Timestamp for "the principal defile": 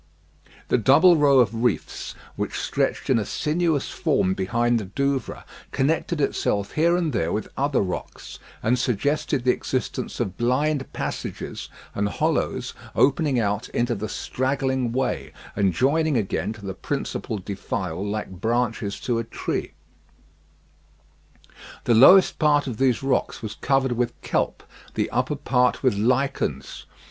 16.65-18.03